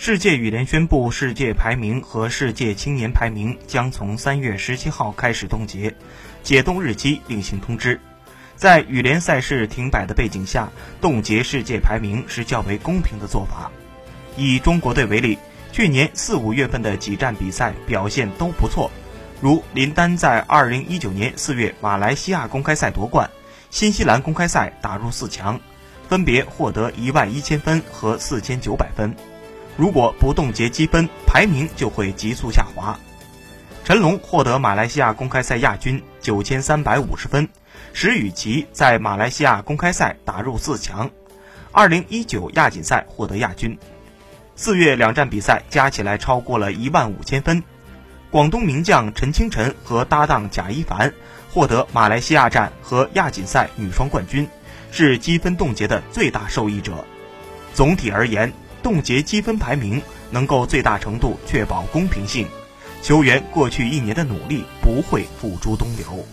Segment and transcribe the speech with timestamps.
[0.00, 5.92] 世界羽联宣布，世界排名和世界青年排名将从三月十七号开始冻结，
[6.44, 8.00] 解冻日期另行通知。
[8.54, 13.72] 在羽联赛事停摆的背景下，冻结世界排名是较为公平的做法。
[14.36, 15.36] 以中国队为例，
[15.72, 18.92] 去年四五月份的几站比赛表现都不错，
[19.40, 23.28] 如林丹在二零一九年四月马来西亚公开赛夺冠，
[23.70, 25.58] 新西兰公开赛打入四强，
[26.08, 29.12] 分别获得一万一千分和四千九百分。
[29.78, 32.98] 如果不冻结积分，排名就会急速下滑。
[33.84, 37.46] 陈龙获得马来西亚公开赛亚军，九千三百五十分；
[37.92, 41.08] 石宇奇在马来西亚公开赛打入四强，
[41.70, 43.78] 二零一九亚锦赛获得亚军。
[44.56, 47.62] 四月两站比赛加起来超过了一万五千分。
[48.32, 51.14] 广东名将陈清晨和搭档贾一凡
[51.52, 54.48] 获得马来西亚站和亚锦赛女双冠军，
[54.90, 57.04] 是积分冻结的最大受益者。
[57.74, 58.52] 总体而言。
[58.82, 60.00] 冻结积分排名
[60.30, 62.46] 能够最大程度确保公平性，
[63.02, 66.24] 球员过去一年的努力不会付诸东流。